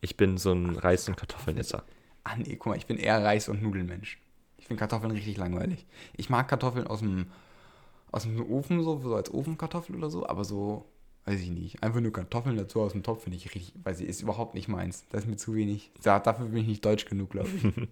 [0.01, 1.85] Ich bin so ein Reis- und Kartoffelnesser.
[2.25, 4.19] Ah nee, guck mal, ich bin eher Reis- und Nudelmensch.
[4.59, 5.87] Ich finde Kartoffeln richtig langweilig.
[6.17, 7.27] Ich mag Kartoffeln aus dem,
[8.11, 10.87] aus dem Ofen, so, so als Ofenkartoffel oder so, aber so,
[11.25, 11.83] weiß ich nicht.
[11.83, 14.69] Einfach nur Kartoffeln dazu aus dem Topf finde ich richtig, weiß ich, ist überhaupt nicht
[14.69, 15.05] meins.
[15.11, 15.91] Das ist mir zu wenig.
[16.03, 17.63] Da, dafür bin ich nicht deutsch genug, glaube ich.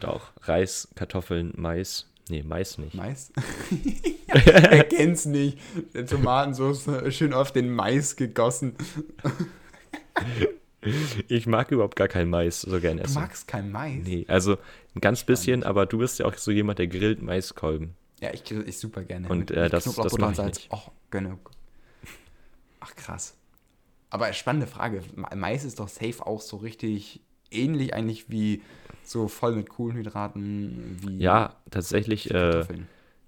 [0.00, 2.08] Doch, Reis, Kartoffeln, Mais.
[2.28, 2.94] Nee, Mais nicht.
[2.94, 3.32] Mais?
[4.28, 5.58] Er kennt's nicht.
[5.92, 8.74] Der Tomatensauce schön auf den Mais gegossen.
[11.28, 13.14] Ich mag überhaupt gar kein Mais so gern Du essen.
[13.14, 14.04] magst kein Mais?
[14.04, 14.56] Nee, also
[14.96, 17.94] ein ganz bisschen, aber du bist ja auch so jemand, der grillt Maiskolben.
[18.20, 19.28] Ja, ich grill ich super gerne.
[19.28, 20.56] Und, äh, das- das Knoblauchbutter mach und ich Salz.
[20.58, 20.68] nicht.
[20.72, 21.50] Oh, genug.
[22.80, 23.36] Ach, krass.
[24.10, 25.02] Aber spannende Frage.
[25.14, 27.20] Ma- Mais ist doch safe auch so richtig
[27.54, 28.62] ähnlich eigentlich wie
[29.04, 32.64] so voll mit Kohlenhydraten wie Ja, tatsächlich, äh,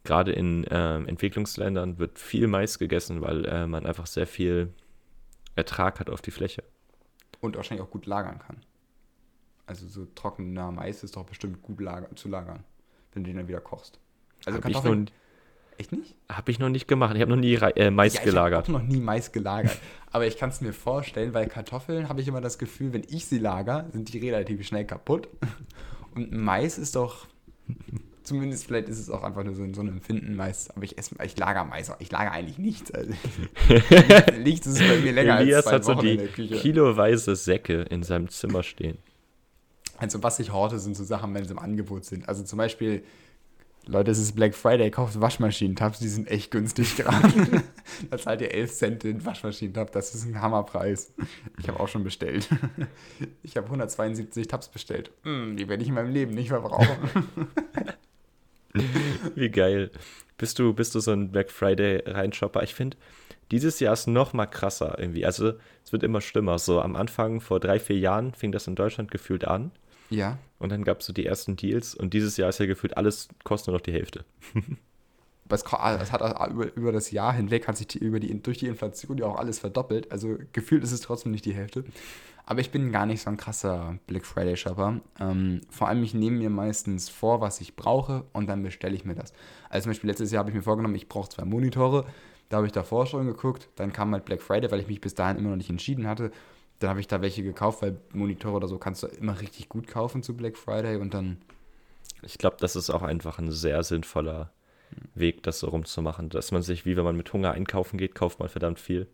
[0.05, 4.73] gerade in ähm, Entwicklungsländern wird viel Mais gegessen, weil äh, man einfach sehr viel
[5.57, 6.63] Ertrag hat auf die Fläche.
[7.41, 8.65] Und wahrscheinlich auch gut lagern kann.
[9.67, 12.65] Also so trockener Mais ist doch bestimmt gut lager zu lagern,
[13.13, 13.99] wenn du den dann wieder kochst.
[14.45, 15.11] Also Hab ich Kartoffeln, nun-
[15.79, 16.15] Echt nicht?
[16.31, 17.15] Habe ich noch nicht gemacht.
[17.17, 18.69] Ich habe noch nie äh, Mais Ja, ich gelagert.
[18.69, 19.77] habe auch noch nie Mais gelagert.
[20.11, 23.27] Aber ich kann es mir vorstellen, weil Kartoffeln habe ich immer das Gefühl, wenn ich
[23.27, 25.29] sie lager, sind die relativ schnell kaputt.
[26.15, 27.27] Und Mais ist doch,
[28.23, 30.71] zumindest vielleicht ist es auch einfach nur so, so ein Empfinden, Mais.
[30.71, 31.97] Aber ich esse, ich lager Mais, auch.
[31.99, 32.93] ich lager eigentlich nichts.
[32.93, 33.13] Also,
[34.43, 36.57] nichts ist bei mir länger Elias als zwei hat so Wochen in die der Küche.
[36.57, 38.99] kiloweise Säcke in seinem Zimmer stehen.
[39.99, 42.29] Also was ich horte, sind so Sachen, wenn sie im Angebot sind.
[42.29, 43.05] Also zum Beispiel,
[43.87, 47.63] Leute, es ist Black Friday, kauft Waschmaschinentabs, die sind echt günstig gerade.
[48.11, 51.13] da zahlt ihr 11 Cent den Waschmaschinentab, das ist ein Hammerpreis.
[51.59, 52.49] Ich habe auch schon bestellt.
[53.43, 55.11] Ich habe 172 Tabs bestellt.
[55.23, 57.29] Hm, die werde ich in meinem Leben nicht mehr brauchen.
[59.35, 59.91] Wie geil.
[60.37, 62.63] Bist du, bist du so ein Black Friday Reinshopper?
[62.63, 62.97] Ich finde,
[63.51, 65.25] dieses Jahr ist noch mal krasser irgendwie.
[65.25, 65.53] Also
[65.85, 66.59] es wird immer schlimmer.
[66.59, 69.71] So am Anfang, vor drei, vier Jahren, fing das in Deutschland gefühlt an.
[70.11, 71.95] Ja, Und dann gab es so die ersten Deals.
[71.95, 74.25] Und dieses Jahr ist ja gefühlt alles kostet nur noch die Hälfte.
[75.47, 78.67] aber es, hat über, über das Jahr hinweg hat sich die, über die, durch die
[78.67, 80.11] Inflation ja auch alles verdoppelt.
[80.11, 81.85] Also gefühlt ist es trotzdem nicht die Hälfte.
[82.47, 85.03] Aber ich bin gar nicht so ein krasser Black Friday Shopper.
[85.21, 89.05] Ähm, vor allem, ich nehme mir meistens vor, was ich brauche und dann bestelle ich
[89.05, 89.35] mir das.
[89.69, 92.07] Also zum Beispiel letztes Jahr habe ich mir vorgenommen, ich brauche zwei Monitore.
[92.49, 93.69] Da habe ich davor schon geguckt.
[93.77, 96.31] Dann kam halt Black Friday, weil ich mich bis dahin immer noch nicht entschieden hatte.
[96.85, 99.87] Dann habe ich da welche gekauft, weil Monitore oder so kannst du immer richtig gut
[99.89, 101.39] kaufen zu Black Friday und dann
[102.21, 104.53] Ich glaube, das ist auch einfach ein sehr sinnvoller
[105.15, 106.29] Weg, das so rumzumachen.
[106.29, 109.07] Dass man sich, wie wenn man mit Hunger einkaufen geht, kauft man verdammt viel.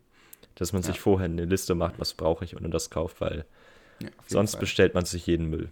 [0.55, 1.01] Dass man sich Ja.
[1.01, 3.45] vorher eine Liste macht, was brauche ich und dann das kauft, weil
[4.01, 4.59] ja, sonst Fall.
[4.59, 5.69] bestellt man sich jeden Müll.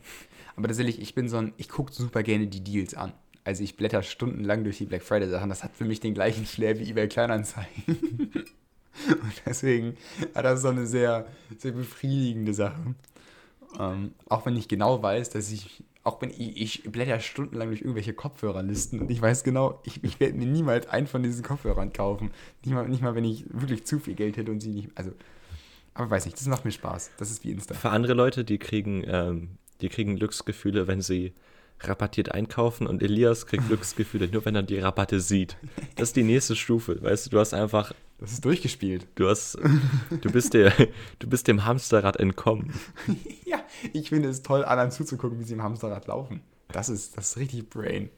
[0.56, 3.12] Aber tatsächlich, ich bin so ein, ich gucke super gerne die Deals an.
[3.44, 5.50] Also ich blätter stundenlang durch die Black Friday Sachen.
[5.50, 8.32] Das hat für mich den gleichen Flair wie eBay Kleinanzeigen.
[9.10, 9.98] Und deswegen
[10.36, 12.96] hat das so eine sehr, sehr befriedigende Sache.
[13.80, 17.82] Ähm, auch wenn ich genau weiß, dass ich, auch wenn ich, ich blätter stundenlang durch
[17.82, 21.94] irgendwelche Kopfhörerlisten und ich weiß genau, ich, ich werde mir niemals einen von diesen Kopfhörern
[21.94, 22.32] kaufen.
[22.64, 25.12] Nicht mal, nicht mal, wenn ich wirklich zu viel Geld hätte und sie nicht, also,
[25.94, 27.12] aber weiß nicht, das macht mir Spaß.
[27.18, 27.76] Das ist wie Insta.
[27.76, 29.50] Für andere Leute, die kriegen, ähm,
[29.82, 31.34] die kriegen Glücksgefühle, wenn sie
[31.82, 35.58] rabattiert einkaufen und Elias kriegt Glücksgefühle nur, wenn er die Rabatte sieht.
[35.96, 39.08] Das ist die nächste Stufe, weißt du, du hast einfach, Das ist durchgespielt.
[39.16, 39.58] du hast,
[40.22, 40.74] du bist der,
[41.20, 42.74] du bist dem Hamsterrad entkommen.
[43.46, 43.60] Ja,
[43.94, 46.42] ich finde es toll, anderen zuzugucken, wie sie im Hamsterrad laufen.
[46.72, 48.10] Das ist, das ist richtig Brain.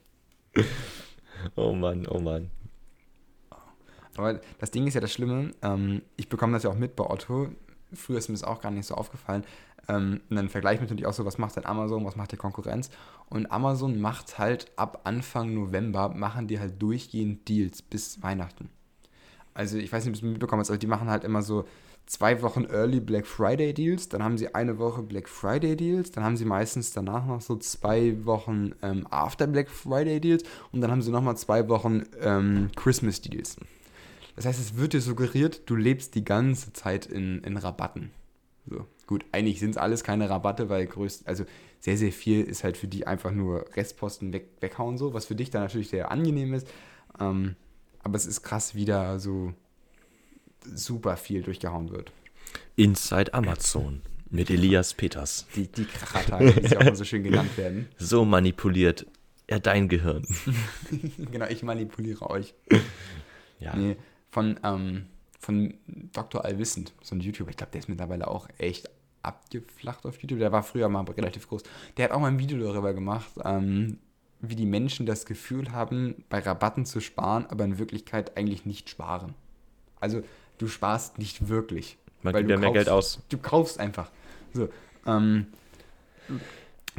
[1.55, 2.51] Oh Mann, oh Mann.
[4.17, 7.09] Aber das Ding ist ja das Schlimme, ähm, ich bekomme das ja auch mit bei
[7.09, 7.49] Otto.
[7.93, 9.43] Früher ist mir das auch gar nicht so aufgefallen.
[9.87, 12.37] Ähm, und dann vergleiche ich natürlich auch so, was macht denn Amazon, was macht die
[12.37, 12.89] Konkurrenz.
[13.29, 18.69] Und Amazon macht halt ab Anfang November, machen die halt durchgehend Deals bis Weihnachten.
[19.53, 21.65] Also ich weiß nicht, ob du es mitbekommen hast, aber die machen halt immer so
[22.05, 26.23] zwei Wochen Early Black Friday Deals, dann haben sie eine Woche Black Friday Deals, dann
[26.23, 30.91] haben sie meistens danach noch so zwei Wochen ähm, After Black Friday Deals und dann
[30.91, 33.57] haben sie nochmal zwei Wochen ähm, Christmas Deals.
[34.35, 38.11] Das heißt, es wird dir suggeriert, du lebst die ganze Zeit in, in Rabatten.
[38.69, 38.85] So.
[39.07, 41.45] Gut, eigentlich sind es alles keine Rabatte, weil größt, also
[41.79, 45.35] sehr, sehr viel ist halt für die einfach nur Restposten weg, weghauen, so, was für
[45.35, 46.67] dich dann natürlich sehr angenehm ist.
[47.19, 47.55] Ähm,
[48.03, 49.53] aber es ist krass, wie da so
[50.63, 52.11] super viel durchgehauen wird.
[52.75, 55.45] Inside Amazon mit Elias Peters.
[55.55, 57.89] Die, die Krachertage, wie sie auch mal so schön genannt werden.
[57.97, 59.05] So manipuliert
[59.47, 60.25] er dein Gehirn.
[61.31, 62.53] genau, ich manipuliere euch.
[63.59, 63.75] Ja.
[63.75, 63.97] Nee,
[64.29, 65.05] von, ähm,
[65.41, 65.73] von
[66.13, 66.45] Dr.
[66.45, 68.89] Allwissend, so ein YouTuber, ich glaube, der ist mittlerweile auch echt
[69.23, 70.39] abgeflacht auf YouTube.
[70.39, 71.63] Der war früher mal relativ groß.
[71.97, 73.97] Der hat auch mal ein Video darüber gemacht, ähm,
[74.39, 78.89] wie die Menschen das Gefühl haben, bei Rabatten zu sparen, aber in Wirklichkeit eigentlich nicht
[78.89, 79.33] sparen.
[79.99, 80.23] Also
[80.57, 81.97] du sparst nicht wirklich.
[82.23, 83.19] Man weil gibt du ja mehr kaufst- Geld aus.
[83.29, 84.11] Du kaufst einfach.
[84.53, 84.69] So,
[85.05, 85.47] ähm,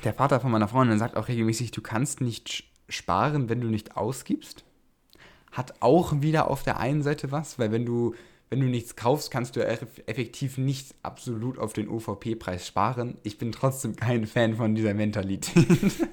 [0.04, 3.96] der Vater von meiner Freundin sagt auch regelmäßig, du kannst nicht sparen, wenn du nicht
[3.96, 4.64] ausgibst.
[5.50, 8.14] Hat auch wieder auf der einen Seite was, weil wenn du,
[8.52, 13.16] wenn du nichts kaufst, kannst du eff- effektiv nicht absolut auf den OVP-Preis sparen.
[13.22, 15.50] Ich bin trotzdem kein Fan von dieser Mentalität.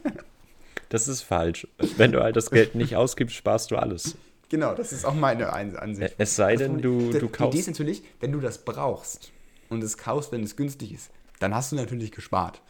[0.89, 1.67] Das ist falsch.
[1.97, 4.17] Wenn du halt das Geld nicht ausgibst, sparst du alles.
[4.49, 6.15] genau, das ist auch meine Ein- Ansicht.
[6.17, 7.59] Es sei denn, Das du, du Die Idee kaufst.
[7.59, 9.31] ist natürlich, wenn du das brauchst
[9.69, 12.61] und es kaufst, wenn es günstig ist, dann hast du natürlich gespart.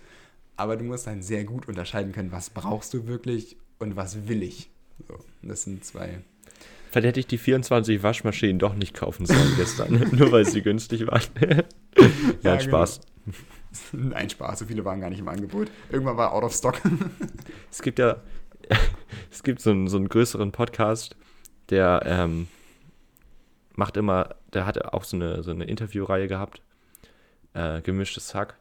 [0.57, 4.43] Aber du musst dann sehr gut unterscheiden können, was brauchst du wirklich und was will
[4.43, 4.69] ich.
[5.07, 6.19] So, das sind zwei.
[6.91, 11.05] Vielleicht hätte ich die 24 Waschmaschinen doch nicht kaufen sollen gestern, nur weil sie günstig
[11.07, 11.21] waren.
[12.41, 13.01] ja, Ja, Spaß.
[13.91, 15.69] Nein, Spaß, so viele waren gar nicht im Angebot.
[15.91, 16.81] Irgendwann war out of stock.
[17.69, 18.17] Es gibt ja,
[19.29, 21.15] es gibt so einen, so einen größeren Podcast,
[21.69, 22.47] der ähm,
[23.75, 26.63] macht immer, der hat auch so eine, so eine Interviewreihe gehabt,
[27.53, 28.57] äh, gemischtes Hack.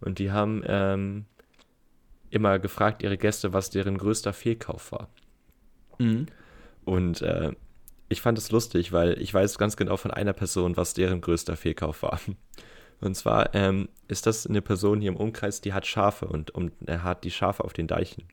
[0.00, 1.24] Und die haben ähm,
[2.30, 5.08] immer gefragt, ihre Gäste, was deren größter Fehlkauf war.
[5.98, 6.26] Mhm.
[6.86, 7.52] Und äh,
[8.08, 11.56] ich fand es lustig, weil ich weiß ganz genau von einer Person, was deren größter
[11.56, 12.18] Fehlkauf war.
[13.00, 16.72] Und zwar ähm, ist das eine Person hier im Umkreis, die hat Schafe und, und
[16.86, 18.24] er hat die Schafe auf den Deichen.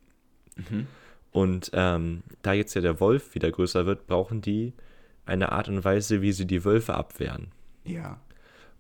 [0.56, 0.88] Mhm.
[1.32, 4.72] Und ähm, da jetzt ja der Wolf wieder größer wird, brauchen die
[5.26, 7.52] eine Art und Weise, wie sie die Wölfe abwehren.
[7.84, 8.22] Ja.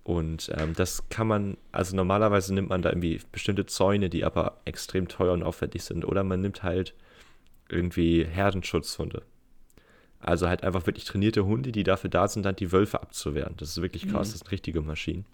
[0.03, 4.61] Und ähm, das kann man, also normalerweise nimmt man da irgendwie bestimmte Zäune, die aber
[4.63, 6.05] extrem teuer und aufwendig sind.
[6.05, 6.93] Oder man nimmt halt
[7.67, 9.23] irgendwie Herdenschutzhunde.
[10.23, 13.53] Also halt einfach wirklich trainierte Hunde, die dafür da sind, dann die Wölfe abzuwehren.
[13.57, 14.31] Das ist wirklich krass, Mhm.
[14.31, 15.25] das sind richtige Maschinen.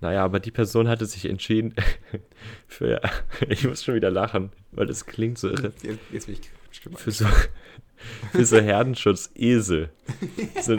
[0.00, 1.74] Naja, aber die Person hatte sich entschieden
[2.68, 3.00] für,
[3.48, 7.10] ich muss schon wieder lachen, weil das klingt so irre, Jetzt, jetzt bin ich für
[7.10, 7.26] so,
[8.32, 9.90] für so Herdenschutz-Esel.
[10.60, 10.76] So,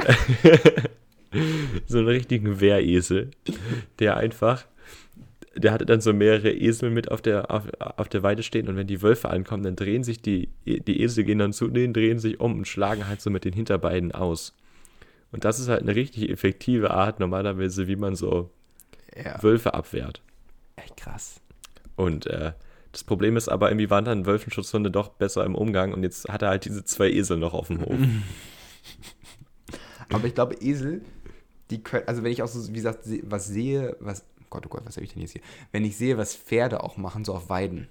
[1.88, 3.32] so einen richtigen Wehresel,
[4.00, 4.66] der einfach,
[5.56, 8.76] der hatte dann so mehrere Esel mit auf der, auf, auf der Weide stehen und
[8.76, 12.20] wenn die Wölfe ankommen, dann drehen sich die, die Esel gehen dann zu denen, drehen
[12.20, 14.56] sich um und schlagen halt so mit den Hinterbeinen aus.
[15.32, 18.50] Und das ist halt eine richtig effektive Art normalerweise, wie man so
[19.16, 19.42] ja.
[19.42, 20.22] Wölfe abwehrt.
[20.76, 21.42] Echt krass.
[21.96, 22.54] Und äh,
[22.92, 26.42] das Problem ist aber, irgendwie waren dann Wölfenschutzhunde doch besser im Umgang und jetzt hat
[26.42, 27.96] er halt diese zwei Esel noch auf dem Hof.
[30.10, 31.02] Aber ich glaube, Esel,
[31.72, 34.86] die können, also wenn ich auch so, wie gesagt, was sehe, was, Gott, oh Gott,
[34.86, 35.42] was habe ich denn jetzt hier?
[35.72, 37.88] Wenn ich sehe, was Pferde auch machen, so auf Weiden,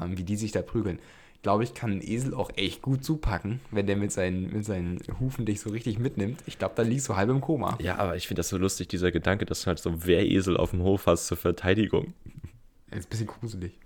[0.00, 0.98] ähm, wie die sich da prügeln,
[1.42, 5.00] glaube ich, kann ein Esel auch echt gut zupacken, wenn der mit seinen, mit seinen
[5.20, 6.42] Hufen dich so richtig mitnimmt.
[6.46, 7.76] Ich glaube, da liegst du halb im Koma.
[7.80, 10.56] Ja, aber ich finde das so lustig, dieser Gedanke, dass du halt so einen Wehresel
[10.56, 12.14] auf dem Hof hast zur Verteidigung.
[12.88, 13.78] Das ist ein bisschen gruselig.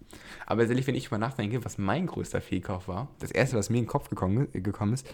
[0.47, 3.79] Aber tatsächlich, wenn ich mal nachdenke, was mein größter Fehlkauf war, das erste, was mir
[3.79, 5.12] in den Kopf gekommen, gekommen ist,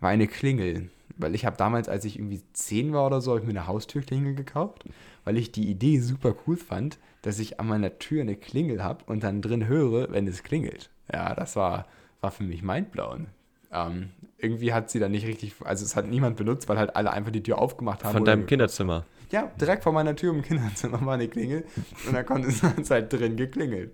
[0.00, 0.90] war eine Klingel.
[1.16, 3.66] Weil ich habe damals, als ich irgendwie 10 war oder so, habe ich mir eine
[3.66, 4.84] Haustürklingel gekauft,
[5.24, 9.04] weil ich die Idee super cool fand, dass ich an meiner Tür eine Klingel habe
[9.06, 10.90] und dann drin höre, wenn es klingelt.
[11.12, 11.86] Ja, das war,
[12.20, 13.28] war für mich mindblown.
[13.72, 17.12] Ähm, irgendwie hat sie dann nicht richtig, also es hat niemand benutzt, weil halt alle
[17.12, 18.12] einfach die Tür aufgemacht haben.
[18.12, 19.06] Von deinem Kinderzimmer.
[19.30, 21.64] ja, direkt vor meiner Tür im Kinderzimmer war eine Klingel
[22.06, 23.92] und da konnte es halt drin geklingelt.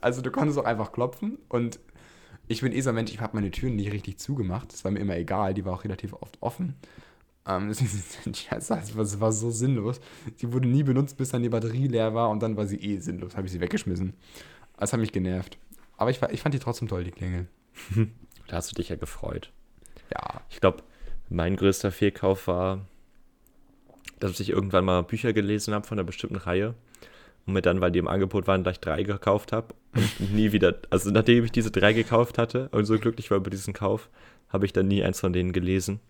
[0.00, 1.78] Also du konntest auch einfach klopfen und
[2.48, 4.72] ich bin eh so ein Mensch, ich habe meine Türen nicht richtig zugemacht.
[4.72, 6.74] Das war mir immer egal, die war auch relativ oft offen.
[7.46, 7.68] Ähm,
[8.50, 10.00] das war, war so sinnlos.
[10.36, 12.98] Sie wurde nie benutzt, bis dann die Batterie leer war und dann war sie eh
[12.98, 13.36] sinnlos.
[13.36, 14.14] Habe ich sie weggeschmissen.
[14.78, 15.58] Das hat mich genervt.
[15.96, 17.46] Aber ich, war- ich fand die trotzdem toll, die Klingel.
[18.46, 19.52] Da hast du dich ja gefreut.
[20.12, 20.42] Ja.
[20.50, 20.82] Ich glaube,
[21.30, 22.82] mein größter Fehlkauf war,
[24.20, 26.74] dass ich irgendwann mal Bücher gelesen habe von einer bestimmten Reihe
[27.46, 30.76] und mir dann, weil die im Angebot waren, gleich drei gekauft habe und nie wieder,
[30.90, 34.08] also nachdem ich diese drei gekauft hatte und so glücklich war über diesen Kauf,
[34.48, 36.00] habe ich dann nie eins von denen gelesen.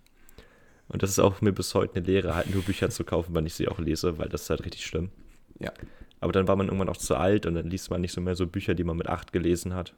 [0.88, 3.47] Und das ist auch mir bis heute eine Lehre, halt nur Bücher zu kaufen, wenn
[3.47, 5.11] ich sie auch lese, weil das ist halt richtig schlimm.
[5.59, 5.73] Ja.
[6.20, 8.37] Aber dann war man irgendwann auch zu alt und dann liest man nicht so mehr
[8.37, 9.94] so Bücher, die man mit acht gelesen hat.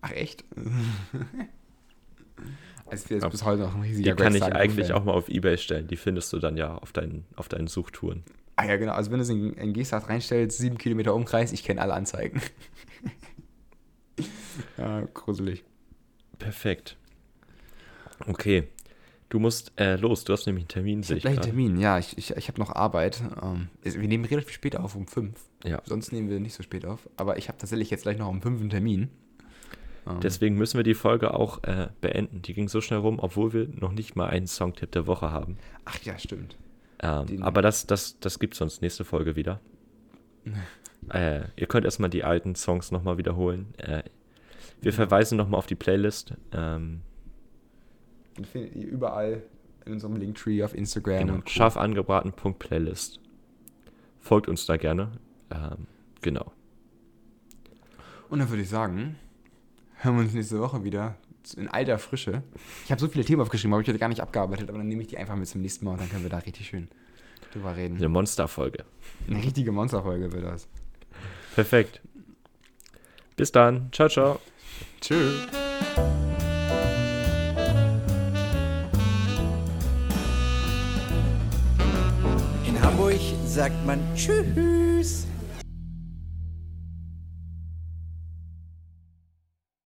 [0.00, 0.44] Ach echt?
[2.86, 3.16] also Ja.
[3.16, 5.86] jetzt bis heute noch ein riesiger Die kann ich eigentlich auch mal auf Ebay stellen.
[5.88, 8.24] Die findest du dann ja auf deinen, auf deinen Suchtouren.
[8.60, 8.92] Ah ja, genau.
[8.92, 12.42] Also wenn du es in, in Gestart reinstellst, sieben Kilometer Umkreis, ich kenne alle Anzeigen.
[14.76, 15.64] ja, gruselig.
[16.38, 16.98] Perfekt.
[18.26, 18.68] Okay.
[19.30, 21.44] Du musst äh, los, du hast nämlich einen Termin, Ich sehe habe ich gleich einen.
[21.46, 21.98] Termin, ja.
[21.98, 23.22] Ich, ich, ich habe noch Arbeit.
[23.42, 25.40] Ähm, wir nehmen relativ spät auf, um fünf.
[25.64, 25.80] Ja.
[25.86, 27.08] Sonst nehmen wir nicht so spät auf.
[27.16, 29.08] Aber ich habe tatsächlich jetzt gleich noch um fünf einen Termin.
[30.06, 32.42] Ähm, Deswegen müssen wir die Folge auch äh, beenden.
[32.42, 35.56] Die ging so schnell rum, obwohl wir noch nicht mal einen Songtipp der Woche haben.
[35.86, 36.58] ach ja, stimmt.
[37.02, 39.60] Ähm, aber das, das, das gibt es uns nächste Folge wieder.
[41.10, 43.74] äh, ihr könnt erstmal die alten Songs nochmal wiederholen.
[43.78, 44.02] Äh,
[44.80, 46.34] wir verweisen nochmal auf die Playlist.
[46.52, 47.02] Ähm,
[48.36, 49.42] Den findet ihr überall
[49.84, 51.18] in unserem Linktree auf Instagram.
[51.20, 53.20] genau, und scharf angebraten.playlist.
[54.18, 55.12] Folgt uns da gerne.
[55.50, 55.86] Ähm,
[56.20, 56.52] genau.
[58.28, 59.16] Und dann würde ich sagen,
[59.96, 61.16] hören wir uns nächste Woche wieder
[61.56, 62.42] in alter Frische.
[62.84, 65.02] Ich habe so viele Themen aufgeschrieben, habe ich heute gar nicht abgearbeitet, aber dann nehme
[65.02, 66.88] ich die einfach mit zum nächsten Mal und dann können wir da richtig schön
[67.52, 67.96] drüber reden.
[67.96, 68.84] Eine Monsterfolge.
[69.28, 70.68] Eine richtige Monsterfolge wird das.
[71.54, 72.00] Perfekt.
[73.36, 73.90] Bis dann.
[73.92, 74.40] Ciao, ciao.
[75.00, 75.46] Tschüss.
[82.66, 85.26] In Hamburg sagt man Tschüss.